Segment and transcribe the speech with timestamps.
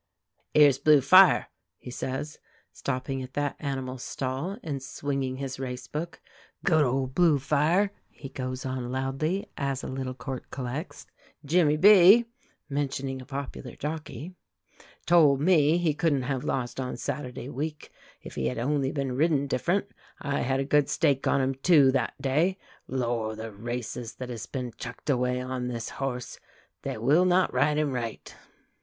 [0.55, 1.47] "'Ere's Blue Fire,"
[1.77, 2.39] he says,
[2.73, 6.19] stopping at that animal's stall, and swinging his race book.
[6.65, 11.05] "Good old Blue Fire!" he goes on loudly, as a little court collects.
[11.45, 12.25] "Jimmy B"
[12.67, 14.33] (mentioning a popular jockey)
[15.05, 17.91] "told me he couldn't have lost on Saturday week
[18.23, 19.85] if he had only been ridden different.
[20.19, 22.57] I had a good stake on him, too, that day.
[22.87, 26.39] Lor', the races that has been chucked away on this horse.
[26.81, 28.35] They will not ride him right."